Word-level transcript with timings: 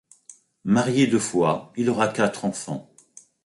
Marié 0.63 1.05
deux 1.05 1.19
fois, 1.19 1.71
il 1.75 1.87
aura 1.87 2.07
quatre 2.07 2.43
enfants. 2.45 2.89